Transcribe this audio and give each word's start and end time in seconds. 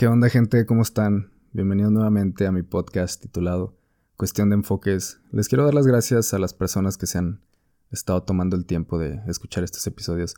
¿Qué 0.00 0.06
onda 0.06 0.30
gente? 0.30 0.64
¿Cómo 0.64 0.80
están? 0.80 1.30
Bienvenidos 1.52 1.92
nuevamente 1.92 2.46
a 2.46 2.52
mi 2.52 2.62
podcast 2.62 3.20
titulado 3.20 3.76
Cuestión 4.16 4.48
de 4.48 4.54
Enfoques. 4.54 5.20
Les 5.30 5.46
quiero 5.46 5.66
dar 5.66 5.74
las 5.74 5.86
gracias 5.86 6.32
a 6.32 6.38
las 6.38 6.54
personas 6.54 6.96
que 6.96 7.06
se 7.06 7.18
han 7.18 7.42
estado 7.90 8.22
tomando 8.22 8.56
el 8.56 8.64
tiempo 8.64 8.98
de 8.98 9.20
escuchar 9.26 9.62
estos 9.62 9.86
episodios. 9.86 10.36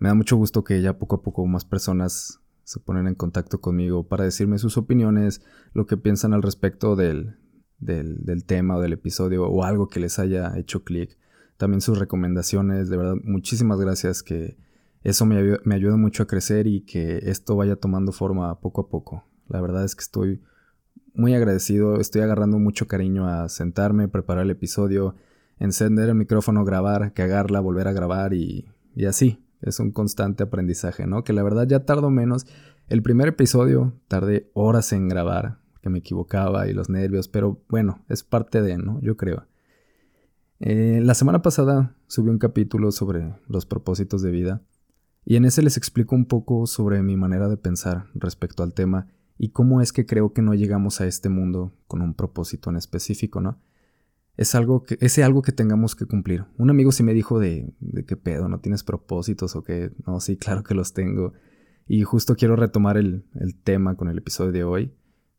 Me 0.00 0.08
da 0.08 0.14
mucho 0.16 0.36
gusto 0.36 0.64
que 0.64 0.82
ya 0.82 0.98
poco 0.98 1.14
a 1.14 1.22
poco 1.22 1.46
más 1.46 1.64
personas 1.64 2.40
se 2.64 2.80
ponen 2.80 3.06
en 3.06 3.14
contacto 3.14 3.60
conmigo 3.60 4.08
para 4.08 4.24
decirme 4.24 4.58
sus 4.58 4.76
opiniones, 4.76 5.40
lo 5.72 5.86
que 5.86 5.96
piensan 5.96 6.34
al 6.34 6.42
respecto 6.42 6.96
del, 6.96 7.36
del, 7.78 8.44
tema 8.44 8.74
o 8.74 8.80
del 8.80 8.94
episodio 8.94 9.46
o 9.46 9.62
algo 9.62 9.86
que 9.86 10.00
les 10.00 10.18
haya 10.18 10.58
hecho 10.58 10.82
clic. 10.82 11.16
También 11.58 11.80
sus 11.80 12.00
recomendaciones, 12.00 12.88
de 12.88 12.96
verdad, 12.96 13.14
muchísimas 13.22 13.78
gracias 13.78 14.24
que 14.24 14.56
eso 15.02 15.26
me, 15.26 15.74
ayuda 15.74 15.96
mucho 15.96 16.22
a 16.22 16.26
crecer 16.26 16.66
y 16.66 16.80
que 16.80 17.18
esto 17.24 17.56
vaya 17.56 17.76
tomando 17.76 18.12
forma 18.12 18.60
poco 18.60 18.82
a 18.82 18.88
poco. 18.88 19.24
La 19.48 19.60
verdad 19.60 19.84
es 19.84 19.94
que 19.94 20.02
estoy 20.02 20.42
muy 21.14 21.34
agradecido, 21.34 22.00
estoy 22.00 22.22
agarrando 22.22 22.58
mucho 22.58 22.88
cariño 22.88 23.28
a 23.28 23.48
sentarme, 23.48 24.08
preparar 24.08 24.44
el 24.44 24.50
episodio, 24.50 25.14
encender 25.58 26.08
el 26.08 26.16
micrófono, 26.16 26.64
grabar, 26.64 27.12
cagarla, 27.14 27.60
volver 27.60 27.88
a 27.88 27.92
grabar 27.92 28.34
y, 28.34 28.66
y 28.94 29.06
así. 29.06 29.42
Es 29.62 29.80
un 29.80 29.90
constante 29.90 30.42
aprendizaje, 30.42 31.06
¿no? 31.06 31.24
Que 31.24 31.32
la 31.32 31.42
verdad 31.42 31.66
ya 31.66 31.84
tardo 31.84 32.10
menos. 32.10 32.46
El 32.88 33.02
primer 33.02 33.28
episodio 33.28 33.94
tardé 34.08 34.50
horas 34.54 34.92
en 34.92 35.08
grabar, 35.08 35.58
que 35.82 35.88
me 35.88 36.00
equivocaba 36.00 36.68
y 36.68 36.72
los 36.72 36.90
nervios, 36.90 37.28
pero 37.28 37.62
bueno, 37.68 38.04
es 38.08 38.22
parte 38.22 38.60
de, 38.60 38.76
¿no? 38.76 39.00
Yo 39.00 39.16
creo. 39.16 39.46
Eh, 40.60 41.00
la 41.02 41.14
semana 41.14 41.42
pasada 41.42 41.94
subí 42.06 42.30
un 42.30 42.38
capítulo 42.38 42.90
sobre 42.90 43.34
los 43.46 43.66
propósitos 43.66 44.22
de 44.22 44.30
vida 44.30 44.62
y 45.26 45.36
en 45.36 45.44
ese 45.44 45.60
les 45.60 45.76
explico 45.76 46.14
un 46.14 46.24
poco 46.24 46.66
sobre 46.66 47.02
mi 47.02 47.16
manera 47.16 47.48
de 47.48 47.58
pensar 47.58 48.06
respecto 48.14 48.62
al 48.62 48.72
tema 48.72 49.08
y 49.36 49.50
cómo 49.50 49.82
es 49.82 49.92
que 49.92 50.06
creo 50.06 50.32
que 50.32 50.40
no 50.40 50.54
llegamos 50.54 51.02
a 51.02 51.06
este 51.06 51.28
mundo 51.28 51.74
con 51.86 52.00
un 52.00 52.14
propósito 52.14 52.70
en 52.70 52.76
específico, 52.76 53.42
¿no? 53.42 53.60
Es 54.38 54.54
algo 54.54 54.84
que, 54.84 54.96
ese 55.00 55.22
algo 55.22 55.42
que 55.42 55.52
tengamos 55.52 55.94
que 55.94 56.06
cumplir. 56.06 56.46
Un 56.56 56.70
amigo 56.70 56.92
sí 56.92 57.02
me 57.02 57.12
dijo 57.12 57.38
de, 57.38 57.74
qué 58.06 58.16
pedo, 58.16 58.48
¿no 58.48 58.60
tienes 58.60 58.82
propósitos 58.82 59.56
o 59.56 59.62
qué? 59.62 59.92
No, 60.06 60.20
sí, 60.20 60.38
claro 60.38 60.62
que 60.62 60.74
los 60.74 60.94
tengo. 60.94 61.34
Y 61.86 62.02
justo 62.04 62.36
quiero 62.36 62.56
retomar 62.56 62.96
el, 62.96 63.24
el 63.34 63.54
tema 63.54 63.96
con 63.96 64.08
el 64.08 64.18
episodio 64.18 64.52
de 64.52 64.64
hoy 64.64 64.92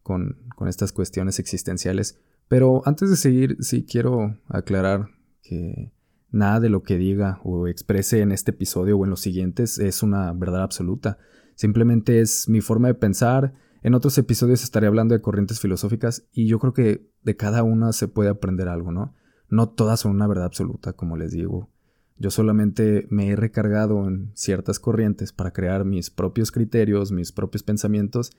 con, 0.07 0.67
estas 0.67 0.93
cuestiones 0.93 1.37
existenciales. 1.39 2.19
Pero 2.47 2.81
antes 2.85 3.09
de 3.09 3.17
seguir, 3.17 3.57
sí 3.59 3.83
quiero 3.83 4.37
aclarar 4.47 5.09
que 5.41 5.91
nada 6.31 6.59
de 6.59 6.69
lo 6.69 6.83
que 6.83 6.97
diga 6.97 7.39
o 7.43 7.67
exprese 7.67 8.21
en 8.21 8.31
este 8.31 8.51
episodio 8.51 8.97
o 8.97 9.03
en 9.03 9.09
los 9.09 9.21
siguientes 9.21 9.79
es 9.79 10.03
una 10.03 10.31
verdad 10.33 10.63
absoluta. 10.63 11.17
Simplemente 11.55 12.19
es 12.21 12.49
mi 12.49 12.61
forma 12.61 12.87
de 12.87 12.93
pensar. 12.95 13.53
En 13.83 13.93
otros 13.93 14.17
episodios 14.17 14.63
estaré 14.63 14.87
hablando 14.87 15.15
de 15.15 15.21
corrientes 15.21 15.59
filosóficas 15.59 16.27
y 16.31 16.47
yo 16.47 16.59
creo 16.59 16.73
que 16.73 17.09
de 17.23 17.35
cada 17.35 17.63
una 17.63 17.93
se 17.93 18.07
puede 18.07 18.29
aprender 18.29 18.67
algo, 18.67 18.91
¿no? 18.91 19.13
No 19.49 19.69
todas 19.69 20.01
son 20.01 20.11
una 20.11 20.27
verdad 20.27 20.45
absoluta, 20.45 20.93
como 20.93 21.15
les 21.17 21.31
digo. 21.31 21.69
Yo 22.17 22.31
solamente 22.31 23.07
me 23.09 23.29
he 23.29 23.35
recargado 23.35 24.07
en 24.07 24.31
ciertas 24.33 24.79
corrientes 24.79 25.31
para 25.31 25.51
crear 25.51 25.85
mis 25.85 26.09
propios 26.09 26.51
criterios, 26.51 27.11
mis 27.11 27.31
propios 27.31 27.63
pensamientos 27.63 28.31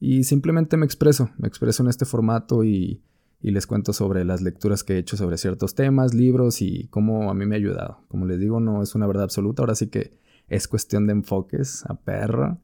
y 0.00 0.24
simplemente 0.24 0.76
me 0.76 0.86
expreso, 0.86 1.30
me 1.38 1.48
expreso 1.48 1.82
en 1.82 1.88
este 1.88 2.04
formato 2.04 2.64
y, 2.64 3.02
les 3.50 3.66
cuento 3.66 3.92
sobre 3.92 4.24
las 4.24 4.40
lecturas 4.40 4.84
que 4.84 4.94
he 4.94 4.98
hecho 4.98 5.16
sobre 5.16 5.38
ciertos 5.38 5.74
temas, 5.74 6.14
libros 6.14 6.62
y 6.62 6.88
cómo 6.88 7.30
a 7.30 7.34
mí 7.34 7.46
me 7.46 7.54
ha 7.54 7.58
ayudado. 7.58 7.98
Como 8.08 8.26
les 8.26 8.38
digo, 8.38 8.60
no 8.60 8.82
es 8.82 8.94
una 8.94 9.06
verdad 9.06 9.24
absoluta, 9.24 9.62
ahora 9.62 9.74
sí 9.74 9.88
que 9.88 10.18
es 10.48 10.68
cuestión 10.68 11.06
de 11.06 11.12
enfoques 11.12 11.84
a 11.86 11.94
perro. 11.94 12.58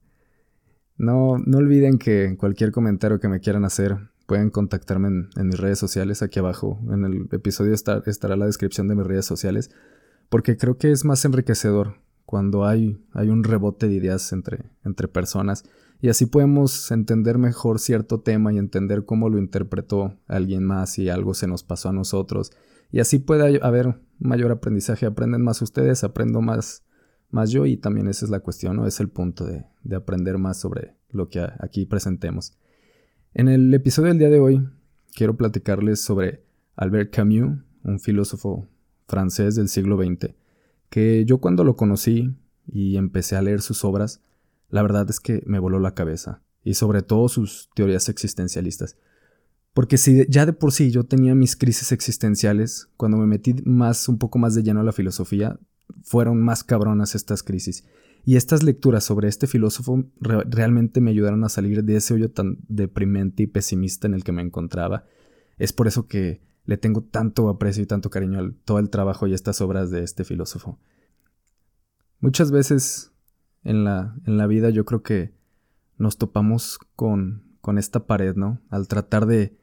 No, 0.97 1.39
no 1.39 1.59
olviden 1.59 1.99
que 1.99 2.37
cualquier 2.39 2.73
comentario 2.73 3.21
que 3.21 3.29
me 3.29 3.41
quieran 3.41 3.65
hacer 3.65 4.11
pueden 4.27 4.51
contactarme 4.51 5.09
en, 5.09 5.47
mis 5.47 5.59
redes 5.59 5.79
sociales. 5.79 6.23
Aquí 6.23 6.39
abajo 6.39 6.79
en 6.91 7.05
el 7.05 7.29
episodio 7.33 7.75
estará 7.75 8.37
la 8.37 8.47
descripción 8.47 8.87
de 8.87 8.95
mis 8.95 9.07
redes 9.07 9.27
sociales. 9.27 9.71
Porque 10.29 10.57
creo 10.57 10.79
que 10.79 10.93
es 10.93 11.05
más 11.05 11.25
enriquecedor 11.25 11.97
cuando 12.27 12.65
hay, 12.65 13.05
hay 13.13 13.29
un 13.29 13.43
rebote 13.43 13.89
de 13.89 13.95
ideas 13.95 14.33
entre, 14.33 14.71
entre 14.85 15.09
personas 15.09 15.65
y 16.03 16.09
así 16.09 16.27
podemos 16.27 16.91
entender 16.91 17.37
mejor 17.37 17.79
cierto 17.79 18.21
tema 18.21 18.53
y 18.53 18.59
entender 18.59 19.05
cómo 19.05 19.29
lo 19.29 19.39
interpretó 19.39 20.17
alguien 20.27 20.65
más 20.65 20.99
y 20.99 21.11
algo 21.11 21.35
se 21.35 21.47
nos 21.47 21.63
pasó 21.63 21.91
a 21.91 21.93
nosotros. 21.93 22.53
Y 22.91 23.01
así 23.01 23.19
puede 23.19 23.61
haber 23.63 24.01
mayor 24.19 24.51
aprendizaje. 24.51 25.05
Aprenden 25.05 25.43
más 25.43 25.61
ustedes, 25.61 26.03
aprendo 26.03 26.41
más, 26.41 26.85
más 27.31 27.51
yo 27.51 27.67
y 27.67 27.77
también 27.77 28.09
esa 28.09 28.25
es 28.25 28.31
la 28.31 28.41
cuestión, 28.41 28.77
¿no? 28.77 28.87
Es 28.87 28.99
el 29.01 29.11
punto 29.11 29.45
de, 29.45 29.67
de 29.83 29.97
aprender 29.97 30.39
más 30.39 30.59
sobre 30.59 30.95
lo 31.11 31.29
que 31.29 31.47
aquí 31.59 31.85
presentemos. 31.85 32.57
En 33.35 33.49
el 33.49 33.73
episodio 33.75 34.09
del 34.09 34.19
día 34.19 34.31
de 34.31 34.41
hoy 34.41 34.67
quiero 35.15 35.37
platicarles 35.37 36.01
sobre 36.01 36.43
Albert 36.77 37.15
Camus, 37.15 37.59
un 37.85 38.01
filósofo 38.01 38.67
francés 39.07 39.55
del 39.55 39.69
siglo 39.69 40.03
XX, 40.03 40.35
que 40.89 41.25
yo 41.27 41.39
cuando 41.39 41.63
lo 41.63 41.77
conocí 41.77 42.35
y 42.67 42.97
empecé 42.97 43.37
a 43.37 43.43
leer 43.43 43.61
sus 43.61 43.85
obras, 43.85 44.23
la 44.71 44.83
verdad 44.83 45.09
es 45.11 45.21
que 45.21 45.43
me 45.47 45.59
voló 45.59 45.79
la 45.79 45.95
cabeza, 45.95 46.43
y 46.65 46.75
sobre 46.75 47.03
todo 47.03 47.29
sus 47.29 47.71
teorías 47.75 48.09
existencialistas. 48.09 48.97
Porque 49.73 49.99
si 49.99 50.27
ya 50.29 50.47
de 50.47 50.53
por 50.53 50.73
sí 50.73 50.91
yo 50.91 51.05
tenía 51.05 51.35
mis 51.35 51.57
crisis 51.57 51.93
existenciales, 51.93 52.89
cuando 52.97 53.19
me 53.19 53.27
metí 53.27 53.55
más, 53.65 54.09
un 54.09 54.19
poco 54.19 54.39
más 54.39 54.55
de 54.55 54.63
lleno 54.63 54.81
a 54.81 54.85
la 54.85 54.93
filosofía, 54.93 55.59
fueron 56.03 56.43
más 56.43 56.65
cabronas 56.65 57.15
estas 57.15 57.43
crisis. 57.43 57.85
Y 58.25 58.37
estas 58.37 58.63
lecturas 58.63 59.05
sobre 59.05 59.29
este 59.29 59.47
filósofo 59.47 60.05
realmente 60.21 61.01
me 61.01 61.11
ayudaron 61.11 61.43
a 61.45 61.49
salir 61.49 61.85
de 61.85 61.97
ese 61.97 62.15
hoyo 62.15 62.31
tan 62.31 62.59
deprimente 62.69 63.45
y 63.45 63.47
pesimista 63.47 64.07
en 64.07 64.15
el 64.15 64.25
que 64.25 64.33
me 64.33 64.43
encontraba. 64.43 65.05
Es 65.59 65.73
por 65.73 65.87
eso 65.89 66.07
que 66.07 66.43
le 66.65 66.77
tengo 66.77 67.03
tanto 67.03 67.49
aprecio 67.49 67.83
y 67.83 67.87
tanto 67.87 68.11
cariño 68.11 68.41
a 68.41 68.53
todo 68.65 68.79
el 68.79 68.91
trabajo 68.91 69.27
y 69.27 69.35
estas 69.35 69.61
obras 69.61 69.91
de 69.91 70.03
este 70.03 70.25
filósofo. 70.25 70.79
Muchas 72.21 72.51
veces 72.51 73.10
en 73.65 73.85
la, 73.85 74.17
en 74.27 74.37
la 74.37 74.47
vida 74.47 74.71
yo 74.71 74.85
creo 74.85 75.03
que 75.03 75.35
nos 75.99 76.17
topamos 76.17 76.79
con, 76.97 77.57
con 77.61 77.79
esta 77.79 78.07
pared, 78.07 78.35
¿no? 78.35 78.61
Al 78.71 78.89
tratar 78.89 79.27
de, 79.27 79.57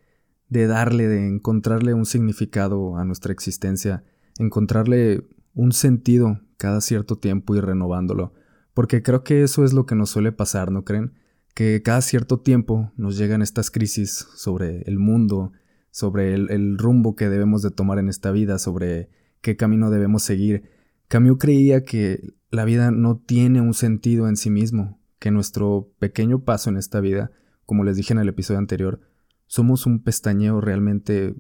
de 0.50 0.68
darle, 0.68 1.08
de 1.08 1.28
encontrarle 1.28 1.94
un 1.94 2.06
significado 2.06 2.98
a 2.98 3.06
nuestra 3.06 3.34
existencia, 3.34 4.04
encontrarle 4.38 5.28
un 5.54 5.72
sentido 5.72 6.40
cada 6.58 6.82
cierto 6.82 7.18
tiempo 7.18 7.56
y 7.56 7.60
renovándolo. 7.60 8.34
Porque 8.74 9.02
creo 9.02 9.24
que 9.24 9.42
eso 9.42 9.64
es 9.64 9.74
lo 9.74 9.86
que 9.86 9.96
nos 9.96 10.12
suele 10.12 10.32
pasar, 10.32 10.72
¿no 10.72 10.86
creen? 10.86 11.14
Que 11.56 11.82
cada 11.82 12.02
cierto 12.02 12.40
tiempo 12.40 12.92
nos 12.96 13.18
llegan 13.18 13.42
estas 13.42 13.72
crisis 13.72 14.28
sobre 14.36 14.84
el 14.84 15.00
mundo, 15.00 15.54
sobre 15.90 16.36
el, 16.36 16.52
el 16.52 16.78
rumbo 16.78 17.16
que 17.16 17.30
debemos 17.30 17.64
de 17.64 17.72
tomar 17.72 17.98
en 17.98 18.10
esta 18.10 18.30
vida, 18.30 18.60
sobre 18.60 19.10
qué 19.42 19.56
camino 19.56 19.90
debemos 19.90 20.22
seguir. 20.22 20.70
Camus 21.08 21.38
creía 21.40 21.84
que 21.84 22.36
la 22.50 22.66
vida 22.66 22.92
no 22.92 23.18
tiene 23.18 23.62
un 23.62 23.74
sentido 23.74 24.28
en 24.28 24.38
sí 24.38 24.50
mismo, 24.50 25.00
que 25.20 25.32
nuestro 25.32 25.92
pequeño 26.00 26.44
paso 26.44 26.70
en 26.70 26.78
esta 26.78 27.00
vida, 27.00 27.32
como 27.66 27.84
les 27.84 27.98
dije 27.98 28.14
en 28.14 28.20
el 28.20 28.30
episodio 28.30 28.60
anterior, 28.60 29.02
somos 29.48 29.86
un 29.86 30.04
pestañeo 30.04 30.62
realmente 30.62 31.36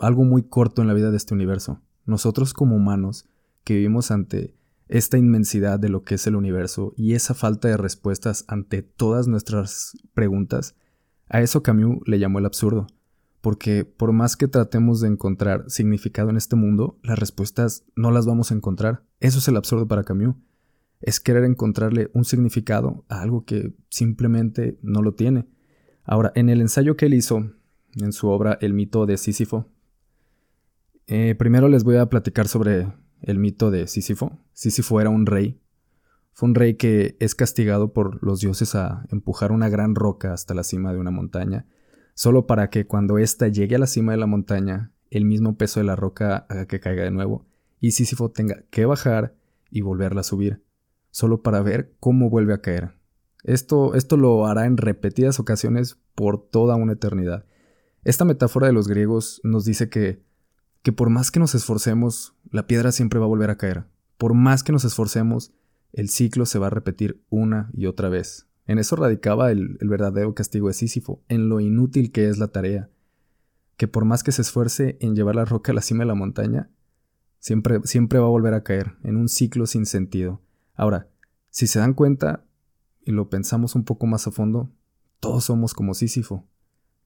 algo 0.00 0.24
muy 0.24 0.42
corto 0.42 0.82
en 0.82 0.88
la 0.88 0.94
vida 0.94 1.10
de 1.10 1.16
este 1.16 1.34
universo. 1.34 1.80
Nosotros 2.04 2.52
como 2.54 2.76
humanos, 2.76 3.28
que 3.64 3.74
vivimos 3.74 4.10
ante 4.10 4.56
esta 4.88 5.18
inmensidad 5.18 5.78
de 5.78 5.88
lo 5.88 6.02
que 6.02 6.16
es 6.16 6.26
el 6.26 6.36
universo 6.36 6.92
y 6.96 7.14
esa 7.14 7.34
falta 7.34 7.68
de 7.68 7.76
respuestas 7.76 8.44
ante 8.48 8.82
todas 8.82 9.28
nuestras 9.28 9.96
preguntas, 10.14 10.74
a 11.28 11.40
eso 11.40 11.62
Camus 11.62 12.00
le 12.06 12.18
llamó 12.18 12.38
el 12.38 12.46
absurdo 12.46 12.86
porque 13.42 13.84
por 13.84 14.12
más 14.12 14.36
que 14.36 14.46
tratemos 14.46 15.00
de 15.00 15.08
encontrar 15.08 15.64
significado 15.68 16.30
en 16.30 16.36
este 16.36 16.54
mundo, 16.54 16.98
las 17.02 17.18
respuestas 17.18 17.84
no 17.96 18.12
las 18.12 18.24
vamos 18.24 18.50
a 18.50 18.54
encontrar. 18.54 19.02
Eso 19.18 19.40
es 19.40 19.48
el 19.48 19.56
absurdo 19.56 19.88
para 19.88 20.04
Camus. 20.04 20.36
Es 21.00 21.18
querer 21.18 21.42
encontrarle 21.42 22.08
un 22.14 22.24
significado 22.24 23.04
a 23.08 23.20
algo 23.20 23.44
que 23.44 23.74
simplemente 23.88 24.78
no 24.80 25.02
lo 25.02 25.14
tiene. 25.14 25.48
Ahora, 26.04 26.30
en 26.36 26.50
el 26.50 26.60
ensayo 26.60 26.96
que 26.96 27.06
él 27.06 27.14
hizo, 27.14 27.50
en 27.96 28.12
su 28.12 28.28
obra 28.28 28.56
El 28.60 28.74
mito 28.74 29.06
de 29.06 29.16
Sísifo, 29.16 29.68
eh, 31.08 31.34
primero 31.34 31.68
les 31.68 31.82
voy 31.82 31.96
a 31.96 32.06
platicar 32.06 32.46
sobre 32.46 32.92
el 33.22 33.40
mito 33.40 33.72
de 33.72 33.88
Sísifo. 33.88 34.38
Sísifo 34.52 35.00
era 35.00 35.10
un 35.10 35.26
rey. 35.26 35.60
Fue 36.32 36.48
un 36.48 36.54
rey 36.54 36.74
que 36.74 37.16
es 37.18 37.34
castigado 37.34 37.92
por 37.92 38.24
los 38.24 38.38
dioses 38.38 38.76
a 38.76 39.04
empujar 39.10 39.50
una 39.50 39.68
gran 39.68 39.96
roca 39.96 40.32
hasta 40.32 40.54
la 40.54 40.62
cima 40.62 40.92
de 40.92 41.00
una 41.00 41.10
montaña 41.10 41.66
solo 42.14 42.46
para 42.46 42.70
que 42.70 42.86
cuando 42.86 43.18
ésta 43.18 43.48
llegue 43.48 43.76
a 43.76 43.78
la 43.78 43.86
cima 43.86 44.12
de 44.12 44.18
la 44.18 44.26
montaña, 44.26 44.92
el 45.10 45.24
mismo 45.24 45.56
peso 45.56 45.80
de 45.80 45.84
la 45.84 45.96
roca 45.96 46.46
haga 46.48 46.66
que 46.66 46.80
caiga 46.80 47.04
de 47.04 47.10
nuevo, 47.10 47.44
y 47.80 47.92
Sísifo 47.92 48.30
tenga 48.30 48.62
que 48.70 48.86
bajar 48.86 49.34
y 49.70 49.80
volverla 49.80 50.20
a 50.20 50.24
subir, 50.24 50.62
solo 51.10 51.42
para 51.42 51.62
ver 51.62 51.94
cómo 52.00 52.30
vuelve 52.30 52.54
a 52.54 52.60
caer. 52.60 52.94
Esto, 53.42 53.94
esto 53.94 54.16
lo 54.16 54.46
hará 54.46 54.66
en 54.66 54.76
repetidas 54.76 55.40
ocasiones 55.40 55.98
por 56.14 56.48
toda 56.48 56.76
una 56.76 56.92
eternidad. 56.92 57.44
Esta 58.04 58.24
metáfora 58.24 58.68
de 58.68 58.72
los 58.72 58.88
griegos 58.88 59.40
nos 59.42 59.64
dice 59.64 59.88
que, 59.88 60.22
que 60.82 60.92
por 60.92 61.10
más 61.10 61.30
que 61.30 61.40
nos 61.40 61.54
esforcemos, 61.54 62.34
la 62.50 62.66
piedra 62.66 62.92
siempre 62.92 63.18
va 63.18 63.26
a 63.26 63.28
volver 63.28 63.50
a 63.50 63.58
caer. 63.58 63.84
Por 64.16 64.34
más 64.34 64.62
que 64.62 64.72
nos 64.72 64.84
esforcemos, 64.84 65.52
el 65.92 66.08
ciclo 66.08 66.46
se 66.46 66.58
va 66.58 66.68
a 66.68 66.70
repetir 66.70 67.22
una 67.28 67.70
y 67.74 67.86
otra 67.86 68.08
vez. 68.08 68.46
En 68.66 68.78
eso 68.78 68.96
radicaba 68.96 69.50
el, 69.50 69.78
verdadero 69.80 70.34
castigo 70.34 70.68
de 70.68 70.74
Sísifo, 70.74 71.22
en 71.28 71.48
lo 71.48 71.60
inútil 71.60 72.12
que 72.12 72.28
es 72.28 72.38
la 72.38 72.48
tarea. 72.48 72.90
Que 73.76 73.88
por 73.88 74.04
más 74.04 74.22
que 74.22 74.32
se 74.32 74.42
esfuerce 74.42 74.96
en 75.00 75.16
llevar 75.16 75.36
la 75.36 75.44
roca 75.44 75.72
a 75.72 75.74
la 75.74 75.82
cima 75.82 76.02
de 76.04 76.08
la 76.08 76.14
montaña, 76.14 76.70
siempre, 77.38 77.80
siempre 77.84 78.18
va 78.18 78.26
a 78.26 78.30
volver 78.30 78.54
a 78.54 78.62
caer 78.62 78.96
en 79.02 79.16
un 79.16 79.28
ciclo 79.28 79.66
sin 79.66 79.86
sentido. 79.86 80.40
Ahora, 80.74 81.08
si 81.50 81.66
se 81.66 81.78
dan 81.78 81.94
cuenta 81.94 82.44
y 83.04 83.12
lo 83.12 83.28
pensamos 83.28 83.74
un 83.74 83.84
poco 83.84 84.06
más 84.06 84.26
a 84.26 84.30
fondo, 84.30 84.70
todos 85.20 85.44
somos 85.44 85.74
como 85.74 85.94
Sísifo. 85.94 86.46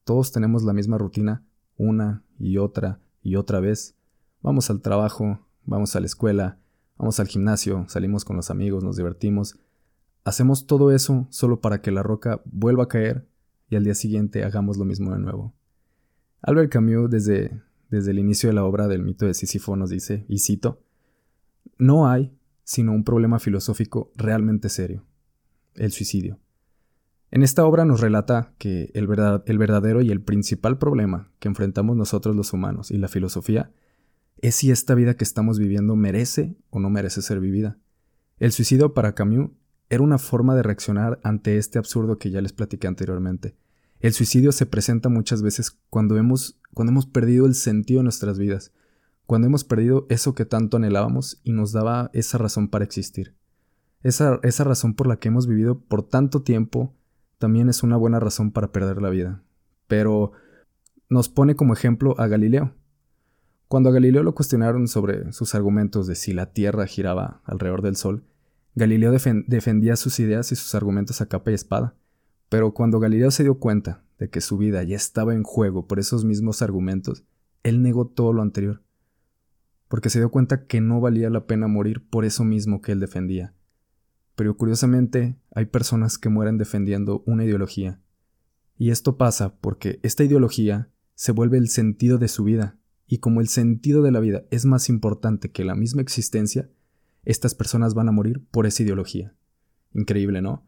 Todos 0.05 0.33
tenemos 0.33 0.63
la 0.63 0.73
misma 0.73 0.99
rutina 0.99 1.45
una 1.77 2.25
y 2.39 2.59
otra 2.59 3.01
y 3.23 3.37
otra 3.37 3.61
vez. 3.61 3.97
Vamos 4.43 4.71
al 4.71 4.81
trabajo, 4.81 5.41
vamos 5.65 5.97
a 5.97 6.01
la 6.01 6.07
escuela, 6.07 6.59
vamos 6.97 7.21
al 7.21 7.27
gimnasio, 7.27 7.87
salimos 7.89 8.25
con 8.25 8.37
los 8.37 8.51
amigos, 8.51 8.85
nos 8.85 8.97
divertimos. 8.97 9.59
Hacemos 10.27 10.67
todo 10.67 10.91
eso 10.91 11.29
solo 11.31 11.61
para 11.61 11.81
que 11.81 11.93
la 11.93 12.03
roca 12.03 12.43
vuelva 12.47 12.83
a 12.83 12.89
caer 12.89 13.29
y 13.71 13.77
al 13.77 13.85
día 13.85 13.95
siguiente 13.95 14.43
hagamos 14.43 14.77
lo 14.77 14.85
mismo 14.85 15.13
de 15.13 15.21
nuevo. 15.21 15.55
Albert 16.43 16.73
Camus 16.73 17.09
desde, 17.09 17.63
desde 17.91 18.11
el 18.11 18.19
inicio 18.19 18.49
de 18.49 18.57
la 18.57 18.65
obra 18.65 18.89
del 18.89 19.05
mito 19.05 19.25
de 19.25 19.35
Sísifo 19.35 19.77
nos 19.77 19.89
dice, 19.89 20.27
y 20.29 20.41
cito, 20.41 20.83
No 21.79 22.09
hay 22.09 22.37
sino 22.65 22.91
un 22.91 23.05
problema 23.05 23.39
filosófico 23.39 24.11
realmente 24.17 24.69
serio, 24.69 25.05
el 25.77 25.93
suicidio. 25.93 26.41
En 27.31 27.45
esta 27.45 27.65
obra 27.65 27.85
nos 27.85 28.01
relata 28.01 28.53
que 28.59 28.91
el, 28.95 29.09
el, 29.47 29.59
verdadero 29.59 30.03
y 30.03 30.11
el 30.11 30.23
principal 30.23 30.77
problema 30.77 31.31
que 31.39 31.47
enfrentamos 31.47 31.97
nosotros 31.97 32.35
los 32.35 32.53
humanos 32.53 32.91
y 32.91 32.99
la 32.99 33.07
filosofía 33.07 33.71
es 34.39 34.57
si 34.57 34.73
esta 34.73 34.97
vida 34.97 35.17
que 35.17 35.23
estamos 35.23 35.61
viviendo 35.61 35.95
merece 35.95 36.57
o 36.71 36.81
no 36.81 36.91
merece 36.91 37.23
ser 37.23 37.39
vivida. 37.39 37.79
El 38.41 38.51
suicidio 38.51 38.93
para 38.93 39.15
Camus 39.15 39.51
era 39.89 40.03
una 40.03 40.19
forma 40.19 40.55
de 40.55 40.63
reaccionar 40.63 41.21
ante 41.23 41.59
este 41.59 41.79
absurdo 41.79 42.19
que 42.19 42.31
ya 42.31 42.41
les 42.41 42.53
platiqué 42.53 42.87
anteriormente. 42.87 43.55
El 44.01 44.13
suicidio 44.13 44.53
se 44.53 44.67
presenta 44.67 45.09
muchas 45.09 45.43
veces 45.43 45.79
cuando 45.91 46.17
hemos, 46.17 46.59
cuando 46.75 46.93
hemos 46.93 47.07
perdido 47.07 47.47
el 47.47 47.55
sentido 47.55 48.01
de 48.01 48.05
nuestras 48.05 48.39
vidas, 48.39 48.73
cuando 49.27 49.47
hemos 49.47 49.65
perdido 49.65 50.07
eso 50.09 50.35
que 50.35 50.45
tanto 50.45 50.77
anhelábamos 50.77 51.41
y 51.43 51.53
nos 51.53 51.73
daba 51.73 52.11
esa 52.13 52.39
razón 52.39 52.69
para 52.69 52.85
existir. 52.85 53.35
Esa, 54.03 54.39
esa 54.43 54.65
razón 54.65 54.95
por 54.95 55.07
la 55.07 55.19
que 55.19 55.29
hemos 55.29 55.47
vivido 55.47 55.81
por 55.81 56.03
tanto 56.03 56.43
tiempo 56.43 56.95
también 57.39 57.69
es 57.69 57.83
una 57.83 57.97
buena 57.97 58.21
razón 58.21 58.53
para 58.53 58.71
perder 58.71 59.03
la 59.03 59.11
vida. 59.11 59.43
Pero 59.89 60.33
nos 61.09 61.29
pone 61.29 61.57
como 61.57 61.73
ejemplo 61.73 62.15
a 62.19 62.27
Galileo. 62.27 62.75
Cuando 63.69 63.89
a 63.89 63.93
Galileo 63.93 64.23
lo 64.23 64.35
cuestionaron 64.35 64.87
sobre 64.87 65.33
sus 65.33 65.55
argumentos 65.55 66.07
de 66.07 66.15
si 66.15 66.33
la 66.33 66.53
Tierra 66.53 66.87
giraba 66.87 67.41
alrededor 67.45 67.83
del 67.83 67.97
Sol, 67.97 68.25
Galileo 68.77 69.11
defendía 69.11 69.97
sus 69.97 70.21
ideas 70.21 70.53
y 70.53 70.57
sus 70.57 70.75
argumentos 70.75 71.23
a 71.23 71.27
capa 71.27 71.51
y 71.51 71.55
espada. 71.55 71.97
Pero 72.51 72.75
cuando 72.75 73.01
Galileo 73.01 73.31
se 73.31 73.43
dio 73.43 73.59
cuenta 73.59 74.05
de 74.19 74.29
que 74.29 74.43
su 74.43 74.59
vida 74.59 74.83
ya 74.83 74.97
estaba 74.97 75.35
en 75.35 75.45
juego 75.45 75.87
por 75.87 75.99
esos 75.99 76.27
mismos 76.27 76.61
argumentos, 76.61 77.25
él 77.63 77.83
negó 77.83 78.07
todo 78.07 78.35
lo 78.35 78.43
anterior, 78.43 78.83
porque 79.89 80.11
se 80.11 80.19
dio 80.19 80.31
cuenta 80.31 80.67
que 80.67 80.83
no 80.83 81.01
valía 81.01 81.31
la 81.31 81.47
pena 81.47 81.69
morir 81.69 82.07
por 82.07 82.27
eso 82.27 82.45
mismo 82.45 82.83
que 82.83 82.93
él 82.93 83.01
defendía. 83.01 83.55
Pero 84.35 84.59
curiosamente, 84.59 85.37
hay 85.55 85.65
personas 85.65 86.19
que 86.19 86.29
mueren 86.29 86.59
defendiendo 86.59 87.23
una 87.27 87.45
ideología. 87.45 88.01
Y 88.77 88.91
esto 88.91 89.17
pasa 89.17 89.57
porque 89.57 90.01
esta 90.03 90.23
ideología 90.23 90.91
se 91.15 91.33
vuelve 91.33 91.57
el 91.57 91.71
sentido 91.71 92.19
de 92.19 92.29
su 92.29 92.45
vida, 92.45 92.79
y 93.07 93.19
como 93.19 93.41
el 93.41 93.49
sentido 93.49 94.03
de 94.03 94.13
la 94.13 94.21
vida 94.21 94.45
es 94.51 94.67
más 94.67 94.91
importante 94.91 95.51
que 95.51 95.65
la 95.65 95.75
misma 95.75 96.03
existencia, 96.03 96.69
estas 97.27 97.55
personas 97.55 97.93
van 97.93 98.09
a 98.09 98.13
morir 98.13 98.43
por 98.51 98.67
esa 98.67 98.83
ideología. 98.83 99.35
Increíble, 99.93 100.41
¿no? 100.41 100.65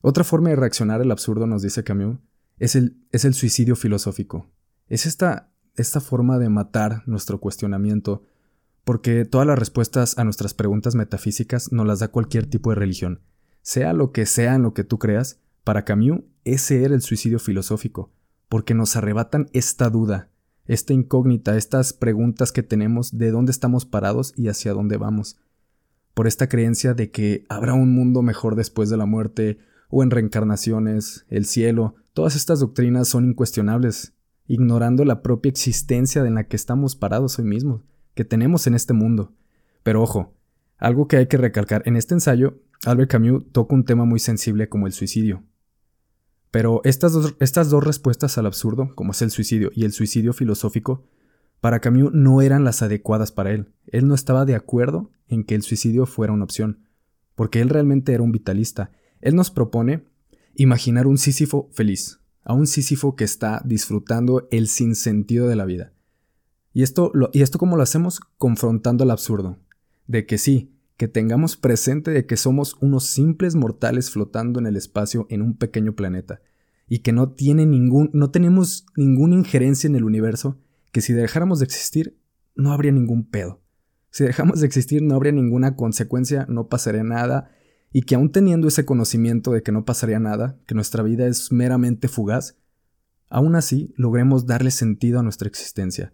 Otra 0.00 0.24
forma 0.24 0.50
de 0.50 0.56
reaccionar 0.56 1.02
al 1.02 1.10
absurdo, 1.10 1.46
nos 1.46 1.60
dice 1.62 1.84
Camus, 1.84 2.18
es 2.58 2.76
el, 2.76 2.96
es 3.12 3.24
el 3.24 3.34
suicidio 3.34 3.76
filosófico. 3.76 4.50
Es 4.86 5.04
esta, 5.04 5.50
esta 5.74 6.00
forma 6.00 6.38
de 6.38 6.48
matar 6.48 7.02
nuestro 7.06 7.40
cuestionamiento, 7.40 8.22
porque 8.84 9.24
todas 9.24 9.46
las 9.46 9.58
respuestas 9.58 10.16
a 10.18 10.24
nuestras 10.24 10.54
preguntas 10.54 10.94
metafísicas 10.94 11.72
nos 11.72 11.86
las 11.86 11.98
da 11.98 12.08
cualquier 12.08 12.46
tipo 12.46 12.70
de 12.70 12.76
religión. 12.76 13.20
Sea 13.60 13.92
lo 13.92 14.12
que 14.12 14.24
sea 14.24 14.54
en 14.54 14.62
lo 14.62 14.72
que 14.72 14.84
tú 14.84 14.98
creas, 14.98 15.40
para 15.64 15.84
Camus 15.84 16.20
ese 16.44 16.84
era 16.84 16.94
el 16.94 17.02
suicidio 17.02 17.38
filosófico, 17.38 18.10
porque 18.48 18.72
nos 18.72 18.96
arrebatan 18.96 19.50
esta 19.52 19.90
duda, 19.90 20.30
esta 20.64 20.94
incógnita, 20.94 21.56
estas 21.56 21.92
preguntas 21.92 22.52
que 22.52 22.62
tenemos 22.62 23.18
de 23.18 23.30
dónde 23.30 23.50
estamos 23.50 23.84
parados 23.84 24.32
y 24.36 24.48
hacia 24.48 24.72
dónde 24.72 24.96
vamos. 24.96 25.38
Por 26.18 26.26
esta 26.26 26.48
creencia 26.48 26.94
de 26.94 27.12
que 27.12 27.46
habrá 27.48 27.74
un 27.74 27.94
mundo 27.94 28.22
mejor 28.22 28.56
después 28.56 28.90
de 28.90 28.96
la 28.96 29.06
muerte, 29.06 29.60
o 29.88 30.02
en 30.02 30.10
reencarnaciones, 30.10 31.24
el 31.28 31.44
cielo, 31.44 31.94
todas 32.12 32.34
estas 32.34 32.58
doctrinas 32.58 33.06
son 33.06 33.24
incuestionables, 33.24 34.14
ignorando 34.48 35.04
la 35.04 35.22
propia 35.22 35.50
existencia 35.50 36.26
en 36.26 36.34
la 36.34 36.48
que 36.48 36.56
estamos 36.56 36.96
parados 36.96 37.38
hoy 37.38 37.44
mismos, 37.44 37.82
que 38.14 38.24
tenemos 38.24 38.66
en 38.66 38.74
este 38.74 38.94
mundo. 38.94 39.32
Pero 39.84 40.02
ojo, 40.02 40.34
algo 40.76 41.06
que 41.06 41.18
hay 41.18 41.28
que 41.28 41.36
recalcar, 41.36 41.84
en 41.86 41.94
este 41.94 42.14
ensayo, 42.14 42.58
Albert 42.84 43.12
Camus 43.12 43.44
toca 43.52 43.76
un 43.76 43.84
tema 43.84 44.04
muy 44.04 44.18
sensible 44.18 44.68
como 44.68 44.88
el 44.88 44.94
suicidio. 44.94 45.44
Pero 46.50 46.80
estas 46.82 47.12
dos, 47.12 47.36
estas 47.38 47.70
dos 47.70 47.84
respuestas 47.84 48.38
al 48.38 48.46
absurdo, 48.46 48.90
como 48.96 49.12
es 49.12 49.22
el 49.22 49.30
suicidio 49.30 49.70
y 49.72 49.84
el 49.84 49.92
suicidio 49.92 50.32
filosófico, 50.32 51.06
para 51.60 51.78
Camus 51.78 52.12
no 52.12 52.42
eran 52.42 52.64
las 52.64 52.82
adecuadas 52.82 53.30
para 53.30 53.52
él. 53.52 53.68
Él 53.86 54.08
no 54.08 54.16
estaba 54.16 54.44
de 54.46 54.56
acuerdo 54.56 55.12
en 55.28 55.44
que 55.44 55.54
el 55.54 55.62
suicidio 55.62 56.06
fuera 56.06 56.32
una 56.32 56.44
opción, 56.44 56.80
porque 57.34 57.60
él 57.60 57.68
realmente 57.68 58.12
era 58.12 58.22
un 58.22 58.32
vitalista 58.32 58.90
él 59.20 59.34
nos 59.34 59.50
propone 59.50 60.04
imaginar 60.54 61.06
un 61.06 61.18
Sísifo 61.18 61.68
feliz, 61.72 62.20
a 62.44 62.54
un 62.54 62.66
Sísifo 62.66 63.16
que 63.16 63.24
está 63.24 63.62
disfrutando 63.64 64.48
el 64.50 64.68
sinsentido 64.68 65.48
de 65.48 65.56
la 65.56 65.64
vida. 65.64 65.92
Y 66.72 66.82
esto, 66.82 67.12
y 67.32 67.42
esto 67.42 67.58
cómo 67.58 67.76
lo 67.76 67.82
hacemos 67.82 68.20
confrontando 68.38 69.04
el 69.04 69.10
absurdo, 69.10 69.58
de 70.06 70.26
que 70.26 70.38
sí, 70.38 70.72
que 70.96 71.08
tengamos 71.08 71.56
presente 71.56 72.10
de 72.10 72.26
que 72.26 72.36
somos 72.36 72.76
unos 72.80 73.06
simples 73.06 73.54
mortales 73.54 74.10
flotando 74.10 74.58
en 74.58 74.66
el 74.66 74.76
espacio 74.76 75.26
en 75.30 75.42
un 75.42 75.56
pequeño 75.56 75.94
planeta, 75.94 76.40
y 76.88 77.00
que 77.00 77.12
no, 77.12 77.30
tiene 77.30 77.66
ningún, 77.66 78.10
no 78.12 78.30
tenemos 78.30 78.86
ninguna 78.96 79.34
injerencia 79.34 79.88
en 79.88 79.96
el 79.96 80.04
universo, 80.04 80.58
que 80.92 81.00
si 81.00 81.12
dejáramos 81.12 81.58
de 81.58 81.66
existir, 81.66 82.18
no 82.54 82.72
habría 82.72 82.92
ningún 82.92 83.24
pedo. 83.24 83.60
Si 84.10 84.24
dejamos 84.24 84.60
de 84.60 84.66
existir, 84.66 85.02
no 85.02 85.14
habría 85.14 85.32
ninguna 85.32 85.76
consecuencia, 85.76 86.46
no 86.48 86.68
pasaría 86.68 87.04
nada, 87.04 87.50
y 87.92 88.02
que 88.02 88.14
aún 88.14 88.30
teniendo 88.30 88.68
ese 88.68 88.84
conocimiento 88.84 89.52
de 89.52 89.62
que 89.62 89.72
no 89.72 89.84
pasaría 89.84 90.18
nada, 90.18 90.58
que 90.66 90.74
nuestra 90.74 91.02
vida 91.02 91.26
es 91.26 91.52
meramente 91.52 92.08
fugaz, 92.08 92.56
aún 93.28 93.56
así 93.56 93.92
logremos 93.96 94.46
darle 94.46 94.70
sentido 94.70 95.20
a 95.20 95.22
nuestra 95.22 95.48
existencia. 95.48 96.12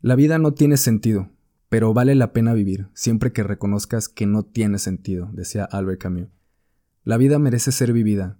La 0.00 0.16
vida 0.16 0.38
no 0.38 0.54
tiene 0.54 0.76
sentido, 0.76 1.30
pero 1.68 1.94
vale 1.94 2.14
la 2.14 2.32
pena 2.32 2.52
vivir 2.52 2.88
siempre 2.94 3.32
que 3.32 3.42
reconozcas 3.42 4.08
que 4.08 4.26
no 4.26 4.44
tiene 4.44 4.78
sentido, 4.78 5.30
decía 5.32 5.64
Albert 5.64 6.00
Camus. 6.00 6.28
La 7.04 7.16
vida 7.16 7.38
merece 7.38 7.72
ser 7.72 7.92
vivida, 7.92 8.38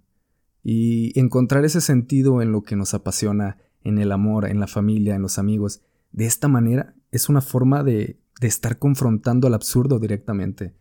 y 0.67 1.17
encontrar 1.19 1.63
ese 1.63 1.79
sentido 1.79 2.41
en 2.41 2.51
lo 2.51 2.63
que 2.63 2.75
nos 2.75 2.95
apasiona, 2.95 3.59
en 3.83 3.99
el 3.99 4.11
amor, 4.11 4.49
en 4.49 4.59
la 4.59 4.65
familia, 4.65 5.13
en 5.13 5.21
los 5.21 5.37
amigos, 5.37 5.81
de 6.11 6.25
esta 6.25 6.47
manera 6.47 6.95
es 7.11 7.29
una 7.29 7.41
forma 7.41 7.83
de, 7.83 8.19
de 8.39 8.47
estar 8.47 8.79
confrontando 8.79 9.47
al 9.47 9.53
absurdo 9.53 9.99
directamente 9.99 10.75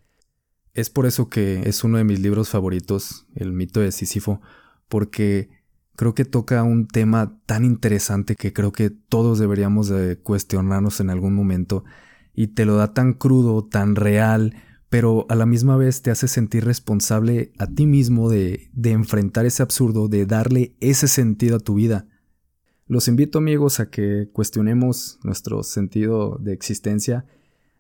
es 0.74 0.90
por 0.90 1.06
eso 1.06 1.28
que 1.28 1.62
es 1.68 1.84
uno 1.84 1.98
de 1.98 2.04
mis 2.04 2.20
libros 2.20 2.48
favoritos, 2.48 3.26
El 3.34 3.52
mito 3.52 3.80
de 3.80 3.92
Sísifo, 3.92 4.40
porque 4.88 5.48
creo 5.96 6.14
que 6.14 6.24
toca 6.24 6.64
un 6.64 6.88
tema 6.88 7.38
tan 7.46 7.64
interesante 7.64 8.34
que 8.34 8.52
creo 8.52 8.72
que 8.72 8.90
todos 8.90 9.38
deberíamos 9.38 9.88
de 9.88 10.18
cuestionarnos 10.18 10.98
en 11.00 11.10
algún 11.10 11.34
momento 11.34 11.84
y 12.34 12.48
te 12.48 12.64
lo 12.64 12.76
da 12.76 12.92
tan 12.92 13.14
crudo, 13.14 13.64
tan 13.64 13.94
real, 13.94 14.54
pero 14.88 15.26
a 15.28 15.36
la 15.36 15.46
misma 15.46 15.76
vez 15.76 16.02
te 16.02 16.10
hace 16.10 16.26
sentir 16.26 16.64
responsable 16.64 17.52
a 17.58 17.68
ti 17.68 17.86
mismo 17.86 18.28
de, 18.28 18.70
de 18.72 18.90
enfrentar 18.90 19.46
ese 19.46 19.62
absurdo, 19.62 20.08
de 20.08 20.26
darle 20.26 20.74
ese 20.80 21.06
sentido 21.06 21.56
a 21.56 21.60
tu 21.60 21.74
vida. 21.74 22.08
Los 22.86 23.06
invito 23.06 23.38
amigos 23.38 23.78
a 23.78 23.90
que 23.90 24.28
cuestionemos 24.32 25.20
nuestro 25.22 25.62
sentido 25.62 26.36
de 26.40 26.52
existencia 26.52 27.26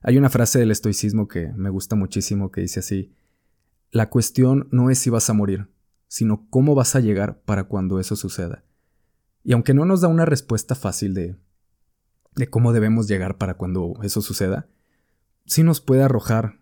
hay 0.06 0.18
una 0.18 0.28
frase 0.28 0.58
del 0.58 0.70
estoicismo 0.70 1.28
que 1.28 1.50
me 1.56 1.70
gusta 1.70 1.96
muchísimo 1.96 2.50
que 2.50 2.60
dice 2.60 2.80
así, 2.80 3.14
la 3.90 4.10
cuestión 4.10 4.68
no 4.70 4.90
es 4.90 4.98
si 4.98 5.08
vas 5.08 5.30
a 5.30 5.32
morir, 5.32 5.70
sino 6.08 6.46
cómo 6.50 6.74
vas 6.74 6.94
a 6.94 7.00
llegar 7.00 7.40
para 7.40 7.64
cuando 7.64 7.98
eso 7.98 8.14
suceda. 8.14 8.64
Y 9.44 9.54
aunque 9.54 9.72
no 9.72 9.86
nos 9.86 10.02
da 10.02 10.08
una 10.08 10.26
respuesta 10.26 10.74
fácil 10.74 11.14
de, 11.14 11.36
de 12.36 12.50
cómo 12.50 12.74
debemos 12.74 13.08
llegar 13.08 13.38
para 13.38 13.54
cuando 13.54 13.94
eso 14.02 14.20
suceda, 14.20 14.68
sí 15.46 15.62
nos 15.62 15.80
puede 15.80 16.02
arrojar 16.02 16.60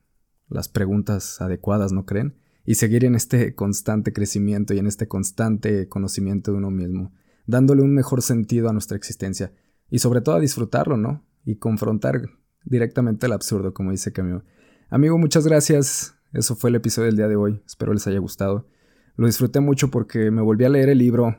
las 0.49 0.69
preguntas 0.69 1.41
adecuadas, 1.41 1.91
¿no 1.91 2.07
creen? 2.07 2.37
Y 2.65 2.77
seguir 2.77 3.05
en 3.05 3.17
este 3.17 3.57
constante 3.57 4.13
crecimiento 4.13 4.73
y 4.73 4.79
en 4.79 4.87
este 4.87 5.09
constante 5.09 5.89
conocimiento 5.89 6.53
de 6.53 6.59
uno 6.59 6.71
mismo, 6.71 7.13
dándole 7.47 7.83
un 7.83 7.93
mejor 7.93 8.23
sentido 8.23 8.69
a 8.69 8.73
nuestra 8.73 8.97
existencia 8.97 9.53
y 9.91 9.99
sobre 9.99 10.21
todo 10.21 10.37
a 10.37 10.41
disfrutarlo, 10.41 10.97
¿no? 10.97 11.25
Y 11.45 11.57
confrontar 11.57 12.31
directamente 12.65 13.27
al 13.27 13.33
absurdo, 13.33 13.75
como 13.75 13.91
dice 13.91 14.13
Camus. 14.13 14.43
Amigo, 14.91 15.19
muchas 15.19 15.47
gracias. 15.47 16.17
Eso 16.33 16.55
fue 16.55 16.71
el 16.71 16.77
episodio 16.77 17.07
del 17.07 17.17
día 17.17 17.29
de 17.29 17.37
hoy. 17.37 17.63
Espero 17.67 17.93
les 17.93 18.07
haya 18.07 18.19
gustado. 18.19 18.67
Lo 19.17 19.27
disfruté 19.27 19.61
mucho 19.61 19.91
porque 19.91 20.31
me 20.31 20.43
volví 20.43 20.65
a 20.65 20.69
leer 20.69 20.89
el 20.89 20.99
libro 20.99 21.37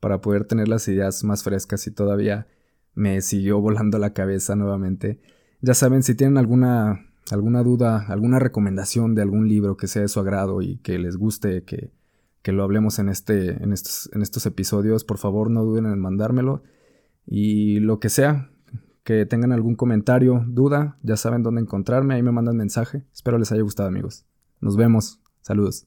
para 0.00 0.20
poder 0.20 0.44
tener 0.44 0.68
las 0.68 0.86
ideas 0.88 1.24
más 1.24 1.42
frescas 1.42 1.86
y 1.86 1.90
todavía 1.90 2.46
me 2.94 3.20
siguió 3.22 3.60
volando 3.60 3.98
la 3.98 4.12
cabeza 4.12 4.56
nuevamente. 4.56 5.20
Ya 5.60 5.74
saben, 5.74 6.02
si 6.02 6.14
tienen 6.14 6.38
alguna, 6.38 7.06
alguna 7.30 7.62
duda, 7.62 8.06
alguna 8.08 8.38
recomendación 8.38 9.14
de 9.14 9.22
algún 9.22 9.48
libro 9.48 9.76
que 9.76 9.88
sea 9.88 10.02
de 10.02 10.08
su 10.08 10.20
agrado 10.20 10.62
y 10.62 10.78
que 10.78 10.98
les 10.98 11.16
guste 11.16 11.64
que, 11.64 11.92
que 12.42 12.52
lo 12.52 12.62
hablemos 12.62 12.98
en, 12.98 13.08
este, 13.08 13.62
en, 13.62 13.72
estos, 13.72 14.10
en 14.12 14.22
estos 14.22 14.46
episodios, 14.46 15.04
por 15.04 15.18
favor 15.18 15.50
no 15.50 15.64
duden 15.64 15.86
en 15.86 15.98
mandármelo. 15.98 16.62
Y 17.26 17.80
lo 17.80 17.98
que 17.98 18.08
sea, 18.08 18.50
que 19.06 19.24
tengan 19.24 19.52
algún 19.52 19.76
comentario, 19.76 20.44
duda, 20.48 20.98
ya 21.00 21.16
saben 21.16 21.44
dónde 21.44 21.60
encontrarme, 21.60 22.14
ahí 22.14 22.24
me 22.24 22.32
mandan 22.32 22.56
mensaje. 22.56 23.04
Espero 23.14 23.38
les 23.38 23.52
haya 23.52 23.62
gustado 23.62 23.88
amigos. 23.88 24.26
Nos 24.60 24.76
vemos. 24.76 25.20
Saludos. 25.42 25.86